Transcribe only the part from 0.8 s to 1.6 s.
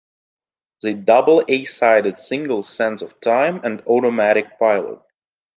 The double